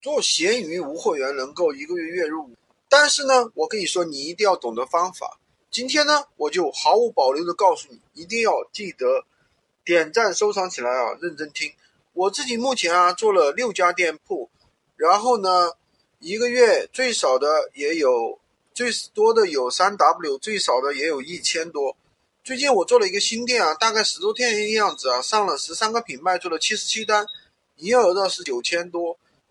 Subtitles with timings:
[0.00, 2.50] 做闲鱼无货源能够一个月月入，
[2.88, 5.38] 但是呢，我跟你说，你一定要懂得方法。
[5.70, 9.24] 今天呢，我就毫无保留的告诉你，一定要记得
[9.84, 11.72] 点赞收藏起来啊，认真听。
[12.12, 14.48] 我自己目前啊做了六家店铺，
[14.96, 15.72] 然后呢，
[16.18, 18.38] 一个月最少的也有，
[18.72, 21.94] 最多的有三 W，最少的也有一千多。
[22.42, 27.26] 最近我做了一个新店啊，大概十多天的样子啊，上了十三个品卖，出了七十七单，
[27.76, 29.05] 营业额呢是九千多。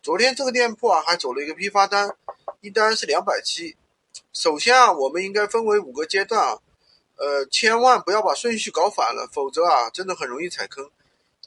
[0.05, 2.15] 昨天这个店铺啊还走了一个批发单，
[2.61, 3.75] 一单是两百七。
[4.33, 6.59] 首先啊，我们应该分为五个阶段啊，
[7.15, 10.87] 呃，千万不要把顺序搞反了，否则啊，真的很容易踩坑。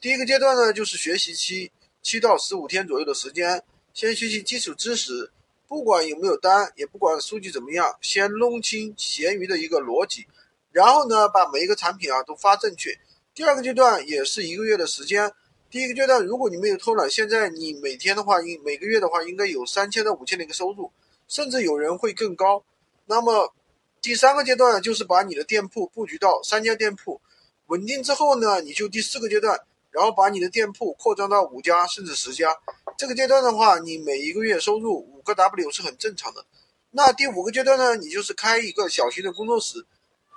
[0.01, 5.31] 第一个阶段呢，就是学习期，七到十五天左右的时间，先学习基础知识，
[5.65, 10.27] 不管有没有单，也不管数据怎么样，先弄清闲鱼的一个逻辑。
[10.73, 12.99] 然后呢，把每一个产品啊都发正确。
[13.33, 15.31] 第二个阶段也是一个月的时间。
[15.69, 20.91] 第一个阶段，如果你没有偷懒，现在你每天的话，应每个月的话，应该有三千到五千的一个收入，
[21.27, 22.63] 甚至有人会更高。
[23.05, 23.53] 那么
[24.01, 27.21] 第三个阶段就是把你的店铺布局到三家店铺，
[27.67, 29.59] 稳定之后呢，你就第四个阶段，
[29.91, 32.57] 然后把你的店铺扩张到五家甚至十家。
[32.97, 36.43] 这个阶段的话，你每一个月收入五个 W 是很正常的。
[36.89, 39.85] 那第五个阶段呢，你就是开一个小型的工作室。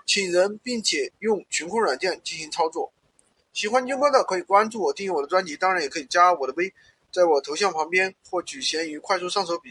[0.05, 2.92] 请人，并且用群控软件进行操作。
[3.53, 6.72] 喜欢军哥的可以关注我，订阅我的专辑，当然也可以加我的微，
[7.12, 9.70] 在我头像旁边获取闲鱼快速上手笔记。